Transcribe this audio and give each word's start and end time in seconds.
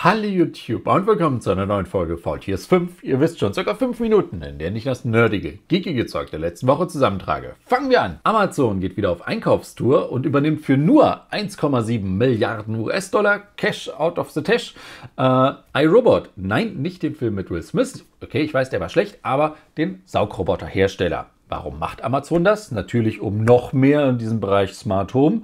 Hallo 0.00 0.28
YouTube 0.28 0.86
und 0.86 1.08
willkommen 1.08 1.40
zu 1.40 1.50
einer 1.50 1.66
neuen 1.66 1.84
Folge 1.84 2.18
VTS 2.18 2.66
5. 2.66 3.02
Ihr 3.02 3.18
wisst 3.18 3.40
schon, 3.40 3.52
circa 3.52 3.74
5 3.74 3.98
Minuten, 3.98 4.40
in 4.42 4.56
der 4.60 4.72
ich 4.72 4.84
das 4.84 5.04
nerdige, 5.04 5.58
geekige 5.66 6.06
Zeug 6.06 6.30
der 6.30 6.38
letzten 6.38 6.68
Woche 6.68 6.86
zusammentrage. 6.86 7.56
Fangen 7.66 7.90
wir 7.90 8.02
an! 8.02 8.20
Amazon 8.22 8.78
geht 8.78 8.96
wieder 8.96 9.10
auf 9.10 9.26
Einkaufstour 9.26 10.12
und 10.12 10.24
übernimmt 10.24 10.60
für 10.60 10.76
nur 10.76 11.22
1,7 11.32 12.04
Milliarden 12.04 12.78
US-Dollar 12.78 13.40
Cash 13.56 13.88
out 13.88 14.20
of 14.20 14.30
the 14.30 14.42
Tash 14.44 14.76
äh, 15.16 15.50
iRobot. 15.74 16.30
Nein, 16.36 16.76
nicht 16.76 17.02
den 17.02 17.16
Film 17.16 17.34
mit 17.34 17.50
Will 17.50 17.64
Smith. 17.64 18.04
Okay, 18.22 18.42
ich 18.42 18.54
weiß, 18.54 18.70
der 18.70 18.78
war 18.78 18.90
schlecht, 18.90 19.18
aber 19.22 19.56
den 19.76 20.02
Saugroboterhersteller. 20.04 21.26
Warum 21.48 21.80
macht 21.80 22.04
Amazon 22.04 22.44
das? 22.44 22.70
Natürlich, 22.70 23.20
um 23.20 23.42
noch 23.42 23.72
mehr 23.72 24.08
in 24.08 24.18
diesem 24.18 24.38
Bereich 24.38 24.74
Smart 24.74 25.12
Home 25.14 25.42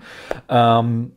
ähm, 0.48 1.11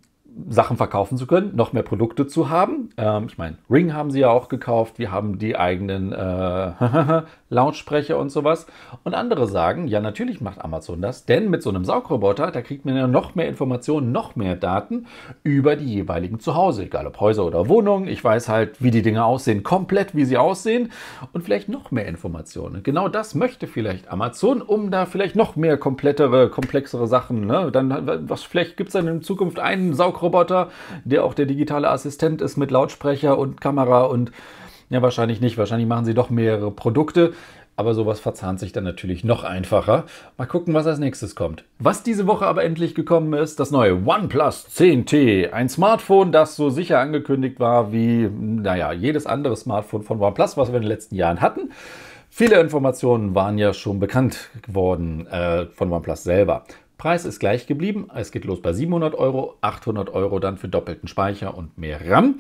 Sachen 0.50 0.78
verkaufen 0.78 1.18
zu 1.18 1.28
können, 1.28 1.56
noch 1.56 1.74
mehr 1.74 1.84
Produkte 1.84 2.28
zu 2.28 2.50
haben. 2.50 2.90
Ähm, 2.98 3.26
ich 3.28 3.38
meine, 3.38 3.58
Ring 3.70 3.94
haben 3.94 4.12
sie 4.12 4.20
ja 4.20 4.30
auch 4.30 4.50
gekauft, 4.50 5.00
wir 5.00 5.12
haben 5.12 5.40
die 5.40 5.58
eigenen 5.58 6.12
äh, 6.12 6.72
Lautsprecher 7.50 8.18
und 8.18 8.30
sowas. 8.30 8.68
Und 9.04 9.14
andere 9.14 9.48
sagen, 9.48 9.88
ja, 9.88 10.00
natürlich 10.00 10.42
macht 10.42 10.62
Amazon 10.62 11.02
das, 11.02 11.26
denn 11.26 11.50
mit 11.50 11.64
so 11.64 11.70
einem 11.70 11.86
Saugroboter, 11.86 12.52
da 12.52 12.62
kriegt 12.62 12.86
man 12.86 12.96
ja 12.96 13.08
noch 13.08 13.36
mehr 13.36 13.48
Informationen, 13.48 14.12
noch 14.12 14.36
mehr 14.36 14.56
Daten 14.56 15.08
über 15.44 15.76
die 15.76 15.86
jeweiligen 15.86 16.40
Zuhause, 16.40 16.84
egal 16.84 17.08
ob 17.08 17.20
Häuser 17.20 17.46
oder 17.46 17.68
Wohnungen. 17.68 18.08
Ich 18.08 18.24
weiß 18.24 18.50
halt, 18.50 18.82
wie 18.82 18.92
die 18.92 19.02
Dinge 19.02 19.24
aussehen, 19.24 19.64
komplett 19.64 20.16
wie 20.16 20.26
sie 20.26 20.38
aussehen 20.38 20.92
und 21.34 21.44
vielleicht 21.44 21.70
noch 21.70 21.92
mehr 21.92 22.06
Informationen. 22.06 22.84
Genau 22.84 23.08
das 23.08 23.36
möchte 23.36 23.68
vielleicht 23.68 24.10
Amazon, 24.10 24.62
um 24.62 24.92
da 24.92 25.06
vielleicht 25.06 25.36
noch 25.36 25.56
mehr 25.56 25.78
komplettere, 25.78 26.50
komplexere 26.50 27.08
Sachen, 27.08 27.46
ne? 27.48 27.72
dann, 27.72 28.30
was, 28.30 28.44
vielleicht 28.44 28.78
gibt 28.78 28.90
es 28.90 28.94
dann 28.94 29.08
in 29.08 29.22
Zukunft 29.22 29.60
einen 29.60 29.94
Saugroboter, 29.94 30.27
Roboter, 30.28 30.70
der 31.06 31.24
auch 31.24 31.34
der 31.34 31.46
digitale 31.46 31.90
Assistent 31.90 32.42
ist 32.42 32.58
mit 32.58 32.70
Lautsprecher 32.70 33.38
und 33.38 33.62
Kamera 33.62 34.04
und 34.04 34.32
ja, 34.90 35.02
wahrscheinlich 35.02 35.42
nicht. 35.42 35.58
Wahrscheinlich 35.58 35.88
machen 35.88 36.06
sie 36.06 36.14
doch 36.14 36.30
mehrere 36.30 36.72
Produkte. 36.72 37.34
Aber 37.80 37.94
sowas 37.94 38.20
verzahnt 38.20 38.60
sich 38.60 38.72
dann 38.72 38.84
natürlich 38.84 39.24
noch 39.24 39.44
einfacher. 39.44 40.06
Mal 40.36 40.48
gucken, 40.48 40.74
was 40.74 40.88
als 40.88 40.98
nächstes 40.98 41.36
kommt. 41.36 41.64
Was 41.78 42.02
diese 42.02 42.26
Woche 42.26 42.48
aber 42.48 42.64
endlich 42.64 42.96
gekommen 42.96 43.34
ist, 43.34 43.60
das 43.60 43.70
neue 43.70 44.04
OnePlus 44.04 44.68
10T. 44.76 45.52
Ein 45.52 45.70
Smartphone, 45.70 46.32
das 46.32 46.56
so 46.56 46.72
sicher 46.72 47.00
angekündigt 47.00 47.60
war 47.60 47.92
wie, 47.92 48.28
naja, 48.32 48.92
jedes 48.94 49.28
andere 49.28 49.56
Smartphone 49.56 50.02
von 50.02 50.20
OnePlus, 50.20 50.58
was 50.58 50.70
wir 50.70 50.78
in 50.78 50.82
den 50.82 50.90
letzten 50.90 51.16
Jahren 51.16 51.40
hatten. 51.40 51.72
Viele 52.32 52.60
Informationen 52.60 53.36
waren 53.36 53.60
ja 53.60 53.74
schon 53.74 54.00
bekannt 54.00 54.50
geworden 54.64 55.28
äh, 55.28 55.68
von 55.68 55.92
OnePlus 55.92 56.24
selber. 56.24 56.64
Preis 56.98 57.26
ist 57.26 57.40
gleich 57.40 57.68
geblieben. 57.68 58.10
Es 58.16 58.32
geht 58.32 58.44
los 58.46 58.62
bei 58.62 58.74
700 58.74 59.14
Euro, 59.14 59.56
800 59.62 60.10
Euro 60.10 60.40
dann 60.40 60.58
für 60.58 60.68
doppelten 60.68 61.08
Speicher 61.08 61.56
und 61.56 61.78
mehr 61.78 62.00
RAM. 62.10 62.38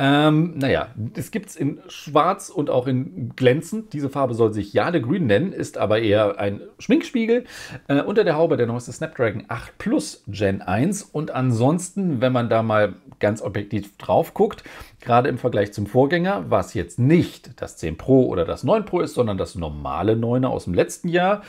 Ähm, 0.00 0.54
naja, 0.56 0.88
es 1.14 1.30
gibt 1.30 1.50
es 1.50 1.56
in 1.56 1.80
Schwarz 1.88 2.48
und 2.48 2.70
auch 2.70 2.88
in 2.88 3.36
glänzend. 3.36 3.92
Diese 3.92 4.10
Farbe 4.10 4.34
soll 4.34 4.52
sich 4.52 4.72
Jade 4.72 5.00
Grün 5.00 5.26
nennen, 5.26 5.52
ist 5.52 5.78
aber 5.78 6.00
eher 6.00 6.40
ein 6.40 6.60
Schminkspiegel. 6.80 7.44
Äh, 7.86 8.02
unter 8.02 8.24
der 8.24 8.36
Haube 8.36 8.56
der 8.56 8.66
neueste 8.66 8.92
Snapdragon 8.92 9.44
8 9.46 9.78
Plus 9.78 10.24
Gen 10.26 10.60
1. 10.60 11.02
Und 11.04 11.30
ansonsten, 11.30 12.20
wenn 12.20 12.32
man 12.32 12.48
da 12.48 12.64
mal 12.64 12.94
ganz 13.20 13.42
objektiv 13.42 13.96
drauf 13.96 14.34
guckt, 14.34 14.64
gerade 15.00 15.28
im 15.28 15.38
Vergleich 15.38 15.72
zum 15.72 15.86
Vorgänger, 15.86 16.46
was 16.48 16.74
jetzt 16.74 16.98
nicht 16.98 17.60
das 17.60 17.76
10 17.76 17.96
Pro 17.96 18.26
oder 18.26 18.44
das 18.44 18.64
9 18.64 18.84
Pro 18.84 19.00
ist, 19.00 19.14
sondern 19.14 19.38
das 19.38 19.54
normale 19.54 20.14
9er 20.14 20.46
aus 20.46 20.64
dem 20.64 20.74
letzten 20.74 21.08
Jahr, 21.08 21.42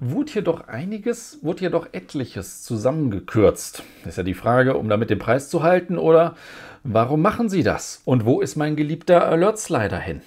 wurde 0.00 0.32
hier 0.32 0.42
doch 0.42 0.68
einiges, 0.68 1.40
wurde 1.42 1.60
hier 1.60 1.70
doch 1.70 1.88
etliches 2.06 2.62
zusammengekürzt. 2.62 3.82
Ist 4.04 4.16
ja 4.16 4.22
die 4.22 4.34
Frage, 4.34 4.76
um 4.76 4.88
damit 4.88 5.10
den 5.10 5.18
Preis 5.18 5.50
zu 5.50 5.64
halten 5.64 5.98
oder 5.98 6.36
warum 6.84 7.20
machen 7.20 7.48
sie 7.48 7.64
das? 7.64 8.00
Und 8.04 8.24
wo 8.24 8.40
ist 8.40 8.54
mein 8.54 8.76
geliebter 8.76 9.26
Alert 9.26 9.58
Slider 9.58 9.98
hin? 9.98 10.20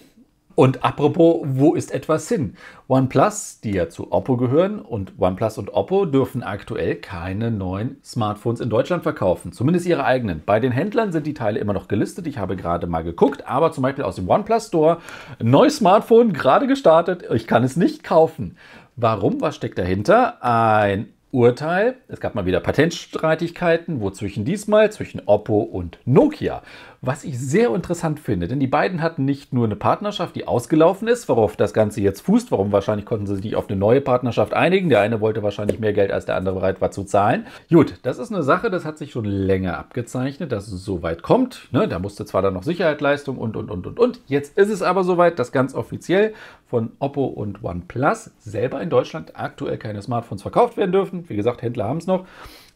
Und 0.55 0.83
apropos, 0.83 1.39
wo 1.45 1.73
ist 1.73 1.93
etwas 1.93 2.27
hin? 2.27 2.57
OnePlus, 2.89 3.61
die 3.61 3.71
ja 3.71 3.87
zu 3.87 4.11
Oppo 4.11 4.35
gehören, 4.35 4.81
und 4.81 5.13
OnePlus 5.17 5.57
und 5.57 5.73
Oppo 5.73 6.05
dürfen 6.05 6.43
aktuell 6.43 6.95
keine 6.95 7.49
neuen 7.49 7.95
Smartphones 8.03 8.59
in 8.59 8.69
Deutschland 8.69 9.03
verkaufen. 9.03 9.53
Zumindest 9.53 9.85
ihre 9.85 10.03
eigenen. 10.03 10.43
Bei 10.45 10.59
den 10.59 10.73
Händlern 10.73 11.13
sind 11.13 11.25
die 11.25 11.33
Teile 11.33 11.61
immer 11.61 11.71
noch 11.71 11.87
gelistet. 11.87 12.27
Ich 12.27 12.39
habe 12.39 12.57
gerade 12.57 12.87
mal 12.87 13.05
geguckt, 13.05 13.47
aber 13.47 13.71
zum 13.71 13.83
Beispiel 13.83 14.03
aus 14.03 14.17
dem 14.17 14.27
OnePlus 14.27 14.67
Store, 14.67 14.97
neues 15.41 15.77
Smartphone, 15.77 16.33
gerade 16.33 16.67
gestartet. 16.67 17.23
Ich 17.33 17.47
kann 17.47 17.63
es 17.63 17.77
nicht 17.77 18.03
kaufen. 18.03 18.57
Warum? 18.97 19.39
Was 19.39 19.55
steckt 19.55 19.77
dahinter? 19.77 20.43
Ein 20.43 21.13
Urteil. 21.31 21.97
Es 22.07 22.19
gab 22.19 22.33
mal 22.33 22.45
wieder 22.45 22.59
Patentstreitigkeiten, 22.59 24.01
wozwischen 24.01 24.45
diesmal 24.45 24.91
zwischen 24.91 25.21
Oppo 25.27 25.59
und 25.59 25.99
Nokia. 26.05 26.63
Was 27.01 27.23
ich 27.23 27.39
sehr 27.39 27.73
interessant 27.73 28.19
finde, 28.19 28.49
denn 28.49 28.59
die 28.59 28.67
beiden 28.67 29.01
hatten 29.01 29.23
nicht 29.23 29.53
nur 29.53 29.63
eine 29.63 29.77
Partnerschaft, 29.77 30.35
die 30.35 30.45
ausgelaufen 30.45 31.07
ist, 31.07 31.29
worauf 31.29 31.55
das 31.55 31.73
Ganze 31.73 32.01
jetzt 32.01 32.19
fußt, 32.21 32.51
warum 32.51 32.73
wahrscheinlich 32.73 33.05
konnten 33.05 33.25
sie 33.25 33.37
sich 33.37 33.55
auf 33.55 33.69
eine 33.69 33.79
neue 33.79 34.01
Partnerschaft 34.01 34.53
einigen. 34.53 34.89
Der 34.89 34.99
eine 34.99 35.21
wollte 35.21 35.41
wahrscheinlich 35.41 35.79
mehr 35.79 35.93
Geld, 35.93 36.11
als 36.11 36.25
der 36.25 36.35
andere 36.35 36.55
bereit 36.55 36.81
war 36.81 36.91
zu 36.91 37.05
zahlen. 37.05 37.45
Gut, 37.69 37.93
das 38.03 38.19
ist 38.19 38.33
eine 38.33 38.43
Sache, 38.43 38.69
das 38.69 38.83
hat 38.83 38.97
sich 38.97 39.11
schon 39.11 39.23
länger 39.23 39.77
abgezeichnet, 39.77 40.51
dass 40.51 40.67
es 40.67 40.83
so 40.83 41.01
weit 41.01 41.21
kommt. 41.21 41.69
Ne, 41.71 41.87
da 41.87 41.99
musste 41.99 42.25
zwar 42.25 42.41
dann 42.41 42.53
noch 42.53 42.63
Sicherheitsleistung 42.63 43.37
und, 43.37 43.55
und, 43.55 43.71
und, 43.71 43.87
und, 43.87 43.97
und. 43.97 44.19
Jetzt 44.27 44.57
ist 44.57 44.69
es 44.69 44.81
aber 44.81 45.05
soweit, 45.05 45.39
dass 45.39 45.53
ganz 45.53 45.73
offiziell 45.75 46.33
von 46.67 46.91
Oppo 46.99 47.25
und 47.25 47.63
OnePlus 47.63 48.31
selber 48.39 48.81
in 48.81 48.89
Deutschland 48.89 49.39
aktuell 49.39 49.77
keine 49.77 50.01
Smartphones 50.01 50.41
verkauft 50.41 50.75
werden 50.75 50.91
dürfen. 50.91 51.29
Wie 51.29 51.37
gesagt, 51.37 51.61
Händler 51.61 51.85
haben 51.85 51.99
es 51.99 52.07
noch. 52.07 52.25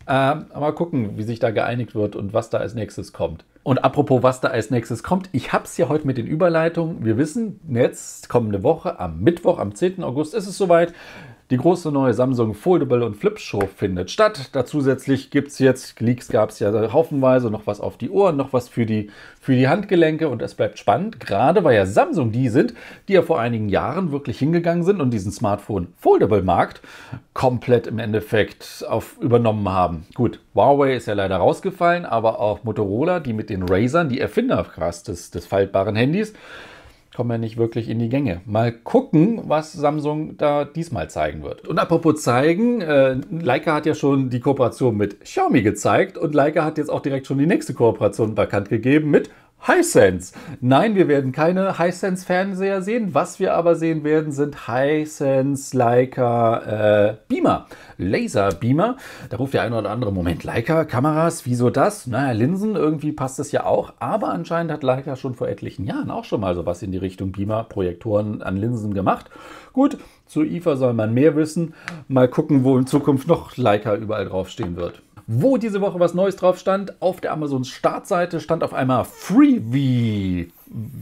Ähm, 0.07 0.45
mal 0.53 0.73
gucken, 0.73 1.17
wie 1.17 1.23
sich 1.23 1.39
da 1.39 1.51
geeinigt 1.51 1.95
wird 1.95 2.15
und 2.15 2.33
was 2.33 2.49
da 2.49 2.57
als 2.57 2.73
nächstes 2.73 3.13
kommt. 3.13 3.45
Und 3.63 3.83
apropos, 3.83 4.23
was 4.23 4.41
da 4.41 4.49
als 4.49 4.71
nächstes 4.71 5.03
kommt, 5.03 5.29
ich 5.31 5.53
habe 5.53 5.63
es 5.63 5.77
ja 5.77 5.87
heute 5.87 6.05
mit 6.05 6.17
den 6.17 6.27
Überleitungen. 6.27 7.05
Wir 7.05 7.17
wissen, 7.17 7.61
jetzt 7.69 8.27
kommende 8.27 8.61
Woche, 8.61 8.99
am 8.99 9.21
Mittwoch, 9.21 9.57
am 9.57 9.73
10. 9.73 10.03
August 10.03 10.33
ist 10.33 10.47
es 10.47 10.57
soweit. 10.57 10.93
Die 11.49 11.57
große 11.57 11.91
neue 11.91 12.13
Samsung 12.13 12.53
Foldable 12.53 13.05
und 13.05 13.17
Flip 13.17 13.37
Show 13.37 13.67
findet 13.75 14.09
statt. 14.09 14.49
Da 14.53 14.65
zusätzlich 14.65 15.29
gibt 15.29 15.49
es 15.49 15.59
jetzt, 15.59 15.99
Leaks 15.99 16.29
gab 16.29 16.51
es 16.51 16.59
ja 16.59 16.93
haufenweise, 16.93 17.51
noch 17.51 17.67
was 17.67 17.81
auf 17.81 17.97
die 17.97 18.09
Ohren, 18.09 18.37
noch 18.37 18.53
was 18.53 18.69
für 18.69 18.85
die, 18.85 19.11
für 19.41 19.53
die 19.53 19.67
Handgelenke 19.67 20.29
und 20.29 20.41
es 20.41 20.55
bleibt 20.55 20.79
spannend. 20.79 21.19
Gerade 21.19 21.65
weil 21.65 21.75
ja 21.75 21.85
Samsung 21.85 22.31
die 22.31 22.47
sind, 22.47 22.73
die 23.09 23.13
ja 23.13 23.21
vor 23.21 23.41
einigen 23.41 23.67
Jahren 23.67 24.13
wirklich 24.13 24.39
hingegangen 24.39 24.83
sind 24.83 25.01
und 25.01 25.11
diesen 25.11 25.33
Smartphone 25.33 25.89
Foldable 25.97 26.43
Markt 26.43 26.81
komplett 27.33 27.87
im 27.87 27.99
Endeffekt 27.99 28.85
auf, 28.87 29.17
übernommen 29.19 29.67
haben. 29.67 30.05
Gut, 30.13 30.39
Huawei 30.55 30.95
ist 30.95 31.07
ja 31.07 31.13
leider 31.13 31.37
rausgefallen, 31.37 32.05
aber 32.05 32.39
auch 32.39 32.63
Motorola, 32.63 33.19
die 33.19 33.33
mit 33.33 33.49
den 33.49 33.63
Razern, 33.63 34.07
die 34.07 34.21
Erfinder 34.21 34.65
des, 35.07 35.29
des 35.29 35.45
faltbaren 35.45 35.95
Handys, 35.95 36.33
kommen 37.16 37.31
ja 37.31 37.38
nicht 37.38 37.57
wirklich 37.57 37.90
in 37.90 38.00
die 38.00 38.09
Gänge. 38.09 38.41
Mal 38.46 38.72
gucken, 38.72 39.41
was 39.46 39.74
Samsung 39.74 40.38
da 40.38 40.66
diesmal 40.66 41.09
zeigen 41.09 41.44
wird. 41.44 41.68
Und 41.68 41.79
apropos 41.79 42.22
zeigen, 42.24 42.81
äh, 42.81 43.18
Leica 43.29 43.75
hat 43.75 43.85
ja 43.85 43.94
schon 43.94 44.29
die 44.29 44.40
Kooperation 44.40 44.97
mit 44.97 45.22
Xiaomi 45.22 45.62
gezeigt 45.62 46.18
und 46.18 46.34
Leica 46.34 46.63
hat 46.63 46.78
jetzt 46.78 46.90
auch 46.90 47.01
direkt 47.01 47.28
schon 47.28 47.38
die 47.38 47.46
nächste 47.46 47.74
Kooperation 47.74 48.35
bekannt 48.35 48.69
gegeben 48.69 49.12
mit 49.12 49.29
Hisense. 49.66 50.34
Nein, 50.59 50.96
wir 50.96 51.07
werden 51.07 51.31
keine 51.31 51.79
Hisense-Fernseher 51.79 52.81
sehen. 52.81 53.13
Was 53.13 53.40
wir 53.40 53.53
aber 53.53 53.75
sehen 53.75 54.03
werden, 54.03 54.34
sind 54.34 54.68
Hisense 54.68 55.78
Leica 55.78 56.57
äh, 57.12 57.18
Beamer. 57.29 57.68
Laser-Beamer. 57.97 58.97
Da 59.29 59.38
ruft 59.38 59.53
der 59.53 59.62
eine 59.62 59.78
oder 59.78 59.91
andere 59.91 60.12
Moment 60.12 60.44
Leica, 60.44 60.84
Kameras, 60.84 61.46
wieso 61.46 61.69
das? 61.69 62.07
Naja, 62.07 62.34
Linsen, 62.34 62.75
irgendwie 62.75 63.13
passt 63.13 63.40
das 63.40 63.53
ja 63.53 63.66
auch. 63.66 63.94
Aber 64.00 64.34
anscheinend 64.34 64.69
hat 64.69 64.84
Leica 64.84 65.16
schon 65.16 65.34
vor 65.34 65.47
etlichen 65.47 65.85
Jahren 65.85 66.12
auch 66.12 66.25
schon 66.25 66.41
mal 66.41 66.56
sowas 66.56 66.84
in 66.84 66.91
die 66.91 66.97
Richtung 66.97 67.31
Beamer-Projektoren 67.31 68.41
an 68.41 68.57
Linsen 68.57 68.94
gemacht. 68.94 69.30
Gut, 69.72 69.97
zu 70.25 70.44
IFA 70.44 70.75
soll 70.75 70.94
man 70.94 71.13
mehr 71.13 71.38
wissen. 71.38 71.74
Mal 72.09 72.28
gucken, 72.28 72.66
wo 72.66 72.78
in 72.78 72.85
Zukunft 72.85 73.30
noch 73.30 73.56
Leica 73.56 73.95
überall 73.95 74.25
draufstehen 74.25 74.75
wird. 74.75 75.01
Wo 75.28 75.57
diese 75.57 75.79
Woche 75.79 76.00
was 76.00 76.13
Neues 76.13 76.35
drauf 76.35 76.59
stand, 76.59 77.01
auf 77.01 77.22
der 77.22 77.31
Amazon 77.31 77.63
Startseite 77.63 78.41
stand 78.41 78.63
auf 78.63 78.73
einmal 78.73 79.06
Freebie 79.06 80.51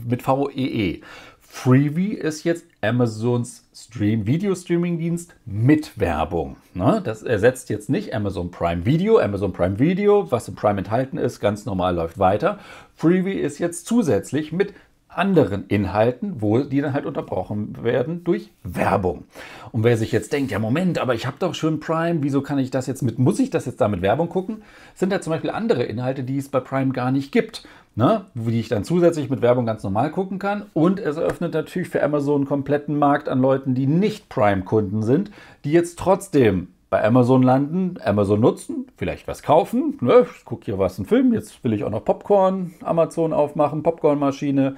mit 0.06 0.26
VEE. 0.26 1.00
Freebie 1.40 2.14
ist 2.14 2.44
jetzt 2.44 2.64
Amazons 2.80 3.64
Stream 3.74 4.26
Video 4.26 4.54
Streaming 4.54 4.98
Dienst 4.98 5.34
mit 5.44 5.98
Werbung. 5.98 6.56
Ne? 6.72 7.02
Das 7.04 7.22
ersetzt 7.22 7.68
jetzt 7.68 7.90
nicht 7.90 8.14
Amazon 8.14 8.50
Prime 8.50 8.86
Video. 8.86 9.18
Amazon 9.18 9.52
Prime 9.52 9.78
Video, 9.78 10.30
was 10.30 10.48
im 10.48 10.54
Prime 10.54 10.78
enthalten 10.78 11.18
ist, 11.18 11.40
ganz 11.40 11.66
normal 11.66 11.96
läuft 11.96 12.18
weiter. 12.18 12.58
Freebie 12.94 13.34
ist 13.34 13.58
jetzt 13.58 13.86
zusätzlich 13.86 14.52
mit 14.52 14.72
anderen 15.14 15.66
Inhalten, 15.66 16.40
wo 16.40 16.58
die 16.60 16.80
dann 16.80 16.92
halt 16.92 17.06
unterbrochen 17.06 17.82
werden 17.82 18.24
durch 18.24 18.50
Werbung. 18.62 19.24
Und 19.70 19.84
wer 19.84 19.96
sich 19.96 20.12
jetzt 20.12 20.32
denkt, 20.32 20.50
ja 20.50 20.58
Moment, 20.58 20.98
aber 20.98 21.14
ich 21.14 21.26
habe 21.26 21.36
doch 21.38 21.54
schon 21.54 21.80
Prime, 21.80 22.22
wieso 22.22 22.42
kann 22.42 22.58
ich 22.58 22.70
das 22.70 22.86
jetzt 22.86 23.02
mit, 23.02 23.18
muss 23.18 23.38
ich 23.38 23.50
das 23.50 23.66
jetzt 23.66 23.80
da 23.80 23.88
mit 23.88 24.02
Werbung 24.02 24.28
gucken? 24.28 24.62
Sind 24.94 25.12
da 25.12 25.20
zum 25.20 25.32
Beispiel 25.32 25.50
andere 25.50 25.82
Inhalte, 25.84 26.24
die 26.24 26.38
es 26.38 26.48
bei 26.48 26.60
Prime 26.60 26.92
gar 26.92 27.10
nicht 27.10 27.32
gibt, 27.32 27.66
ne? 27.94 28.26
die 28.34 28.60
ich 28.60 28.68
dann 28.68 28.84
zusätzlich 28.84 29.30
mit 29.30 29.42
Werbung 29.42 29.66
ganz 29.66 29.82
normal 29.82 30.10
gucken 30.10 30.38
kann. 30.38 30.66
Und 30.72 30.98
es 31.00 31.16
eröffnet 31.16 31.54
natürlich 31.54 31.88
für 31.88 32.02
Amazon 32.02 32.42
einen 32.42 32.48
kompletten 32.48 32.98
Markt 32.98 33.28
an 33.28 33.40
Leuten, 33.40 33.74
die 33.74 33.86
nicht 33.86 34.28
Prime-Kunden 34.28 35.02
sind, 35.02 35.30
die 35.64 35.72
jetzt 35.72 35.98
trotzdem 35.98 36.68
bei 36.92 37.02
Amazon 37.02 37.42
landen, 37.42 37.94
Amazon 38.04 38.38
nutzen, 38.38 38.86
vielleicht 38.98 39.26
was 39.26 39.42
kaufen. 39.42 39.96
Ne? 40.02 40.26
Ich 40.36 40.44
gucke 40.44 40.66
hier 40.66 40.78
was, 40.78 40.98
ein 40.98 41.06
Film, 41.06 41.32
jetzt 41.32 41.64
will 41.64 41.72
ich 41.72 41.84
auch 41.84 41.90
noch 41.90 42.04
Popcorn, 42.04 42.74
Amazon 42.82 43.32
aufmachen, 43.32 43.82
Popcornmaschine. 43.82 44.76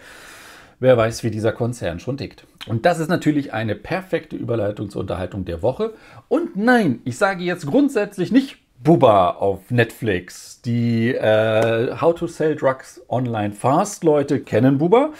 Wer 0.78 0.96
weiß, 0.96 1.24
wie 1.24 1.32
dieser 1.32 1.50
Konzern 1.50 1.98
schon 1.98 2.16
tickt. 2.16 2.46
Und 2.68 2.86
das 2.86 3.00
ist 3.00 3.08
natürlich 3.08 3.52
eine 3.52 3.74
perfekte 3.74 4.36
Überleitung 4.36 4.90
zur 4.90 5.00
Unterhaltung 5.00 5.44
der 5.44 5.60
Woche. 5.60 5.94
Und 6.28 6.54
nein, 6.54 7.00
ich 7.04 7.18
sage 7.18 7.42
jetzt 7.42 7.66
grundsätzlich 7.66 8.30
nicht 8.30 8.58
Bubba 8.84 9.30
auf 9.30 9.72
Netflix. 9.72 10.62
Die 10.62 11.12
äh, 11.12 11.96
How 12.00 12.14
to 12.14 12.28
Sell 12.28 12.54
Drugs 12.54 13.02
Online 13.08 13.52
Fast 13.52 14.04
Leute 14.04 14.38
kennen 14.38 14.78
Bubba. 14.78 15.10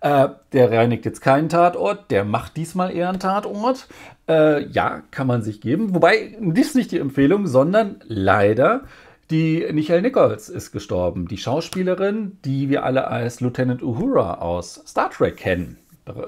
Äh, 0.00 0.28
der 0.52 0.70
reinigt 0.70 1.04
jetzt 1.04 1.20
keinen 1.20 1.48
Tatort, 1.48 2.10
der 2.10 2.24
macht 2.24 2.56
diesmal 2.56 2.94
eher 2.94 3.08
einen 3.08 3.18
Tatort. 3.18 3.88
Äh, 4.28 4.66
ja, 4.68 5.02
kann 5.10 5.26
man 5.26 5.42
sich 5.42 5.60
geben. 5.60 5.94
Wobei, 5.94 6.36
dies 6.40 6.74
nicht 6.74 6.92
die 6.92 6.98
Empfehlung, 6.98 7.46
sondern 7.46 7.96
leider 8.06 8.82
die 9.30 9.66
Michael 9.72 10.02
Nichols 10.02 10.48
ist 10.48 10.72
gestorben. 10.72 11.28
Die 11.28 11.36
Schauspielerin, 11.36 12.38
die 12.44 12.70
wir 12.70 12.84
alle 12.84 13.08
als 13.08 13.40
Lieutenant 13.40 13.82
Uhura 13.82 14.34
aus 14.34 14.82
Star 14.86 15.10
Trek 15.10 15.36
kennen. 15.36 15.78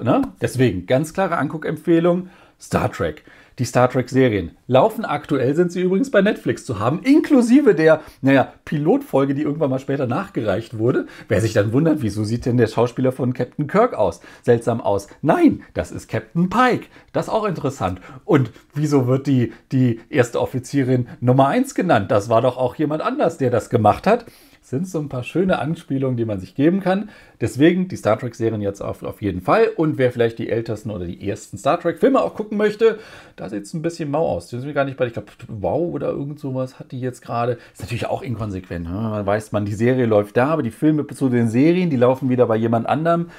Ne? 0.03 0.21
Deswegen 0.39 0.85
ganz 0.85 1.13
klare 1.13 1.37
Anguckempfehlung: 1.37 2.29
Star 2.61 2.91
Trek 2.91 3.23
die 3.61 3.65
Star 3.65 3.89
Trek-Serien 3.89 4.57
laufen. 4.65 5.05
Aktuell 5.05 5.55
sind 5.55 5.71
sie 5.71 5.81
übrigens 5.81 6.09
bei 6.09 6.21
Netflix 6.21 6.65
zu 6.65 6.79
haben, 6.79 7.03
inklusive 7.03 7.75
der, 7.75 8.01
naja, 8.21 8.53
Pilotfolge, 8.65 9.35
die 9.35 9.43
irgendwann 9.43 9.69
mal 9.69 9.79
später 9.79 10.07
nachgereicht 10.07 10.79
wurde. 10.79 11.05
Wer 11.27 11.41
sich 11.41 11.53
dann 11.53 11.71
wundert, 11.71 12.01
wieso 12.01 12.23
sieht 12.23 12.47
denn 12.47 12.57
der 12.57 12.65
Schauspieler 12.65 13.11
von 13.11 13.33
Captain 13.33 13.67
Kirk 13.67 13.93
aus? 13.93 14.21
Seltsam 14.41 14.81
aus. 14.81 15.07
Nein, 15.21 15.61
das 15.75 15.91
ist 15.91 16.07
Captain 16.07 16.49
Pike. 16.49 16.87
Das 17.13 17.27
ist 17.27 17.33
auch 17.33 17.45
interessant. 17.45 18.01
Und 18.25 18.51
wieso 18.73 19.07
wird 19.07 19.27
die, 19.27 19.53
die 19.71 19.99
erste 20.09 20.41
Offizierin 20.41 21.07
Nummer 21.19 21.47
1 21.47 21.75
genannt? 21.75 22.09
Das 22.09 22.29
war 22.29 22.41
doch 22.41 22.57
auch 22.57 22.75
jemand 22.75 23.03
anders, 23.03 23.37
der 23.37 23.51
das 23.51 23.69
gemacht 23.69 24.07
hat 24.07 24.25
sind 24.61 24.87
so 24.87 24.99
ein 24.99 25.09
paar 25.09 25.23
schöne 25.23 25.59
Anspielungen, 25.59 26.17
die 26.17 26.25
man 26.25 26.39
sich 26.39 26.55
geben 26.55 26.79
kann. 26.79 27.09
Deswegen 27.41 27.87
die 27.87 27.95
Star 27.95 28.17
Trek-Serien 28.17 28.61
jetzt 28.61 28.81
auf, 28.81 29.03
auf 29.03 29.21
jeden 29.21 29.41
Fall. 29.41 29.67
Und 29.75 29.97
wer 29.97 30.11
vielleicht 30.11 30.39
die 30.39 30.49
ältesten 30.49 30.91
oder 30.91 31.05
die 31.05 31.27
ersten 31.27 31.57
Star 31.57 31.79
Trek-Filme 31.79 32.21
auch 32.21 32.35
gucken 32.35 32.57
möchte, 32.57 32.99
da 33.35 33.49
sieht 33.49 33.63
es 33.63 33.73
ein 33.73 33.81
bisschen 33.81 34.11
mau 34.11 34.27
aus. 34.27 34.47
Die 34.47 34.57
sind 34.57 34.67
mir 34.67 34.73
gar 34.73 34.85
nicht 34.85 34.97
bei, 34.97 35.07
ich 35.07 35.13
glaube, 35.13 35.29
wow 35.47 35.93
oder 35.93 36.09
irgend 36.09 36.39
sowas 36.39 36.79
hat 36.79 36.91
die 36.91 37.01
jetzt 37.01 37.21
gerade. 37.21 37.57
Ist 37.73 37.81
natürlich 37.81 38.05
auch 38.05 38.21
inkonsequent. 38.21 38.85
Ne? 38.85 38.91
Man 38.91 39.25
weiß, 39.25 39.51
man, 39.51 39.65
die 39.65 39.73
Serie 39.73 40.05
läuft 40.05 40.37
da, 40.37 40.47
aber 40.47 40.63
die 40.63 40.71
Filme 40.71 41.05
zu 41.07 41.29
den 41.29 41.49
Serien, 41.49 41.89
die 41.89 41.97
laufen 41.97 42.29
wieder 42.29 42.45
bei 42.45 42.55
jemand 42.55 42.87
anderem. 42.87 43.29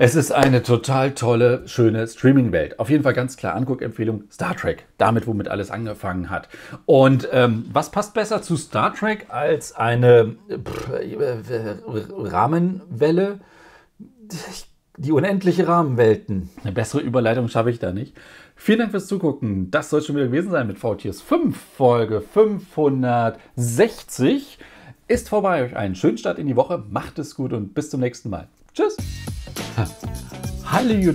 Es 0.00 0.14
ist 0.14 0.30
eine 0.30 0.62
total 0.62 1.10
tolle, 1.10 1.66
schöne 1.66 2.06
Streaming-Welt. 2.06 2.78
Auf 2.78 2.88
jeden 2.88 3.02
Fall 3.02 3.14
ganz 3.14 3.36
klar 3.36 3.56
Anguckempfehlung 3.56 4.30
Star 4.30 4.54
Trek. 4.54 4.86
Damit, 4.96 5.26
womit 5.26 5.48
alles 5.48 5.72
angefangen 5.72 6.30
hat. 6.30 6.48
Und 6.86 7.28
ähm, 7.32 7.64
was 7.72 7.90
passt 7.90 8.14
besser 8.14 8.40
zu 8.40 8.56
Star 8.56 8.94
Trek 8.94 9.26
als 9.28 9.74
eine 9.74 10.36
äh, 10.48 10.56
Rahmenwelle? 12.16 13.40
Die 14.96 15.10
unendliche 15.10 15.66
Rahmenwelten. 15.66 16.50
Eine 16.62 16.70
bessere 16.70 17.00
Überleitung 17.00 17.48
schaffe 17.48 17.70
ich 17.70 17.80
da 17.80 17.92
nicht. 17.92 18.16
Vielen 18.54 18.78
Dank 18.78 18.92
fürs 18.92 19.08
Zugucken. 19.08 19.72
Das 19.72 19.90
soll 19.90 20.02
schon 20.02 20.14
wieder 20.14 20.26
gewesen 20.26 20.52
sein 20.52 20.68
mit 20.68 20.78
VTS 20.78 21.22
5, 21.22 21.58
Folge 21.76 22.20
560. 22.20 24.60
Ist 25.08 25.28
vorbei. 25.28 25.64
Euch 25.64 25.74
einen 25.74 25.96
schönen 25.96 26.18
Start 26.18 26.38
in 26.38 26.46
die 26.46 26.54
Woche. 26.54 26.84
Macht 26.88 27.18
es 27.18 27.34
gut 27.34 27.52
und 27.52 27.74
bis 27.74 27.90
zum 27.90 27.98
nächsten 27.98 28.30
Mal. 28.30 28.46
Tschüss. 28.72 28.96
Hallo. 30.64 31.12